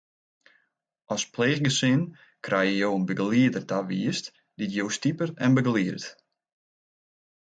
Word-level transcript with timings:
As 1.15 1.23
pleechgesin 1.33 2.01
krije 2.47 2.73
jo 2.83 2.89
in 2.99 3.03
begelieder 3.09 3.63
tawiisd 3.71 4.25
dy't 4.57 4.75
jo 4.79 4.85
stipet 4.97 5.31
en 5.45 5.51
begeliedt. 5.57 6.05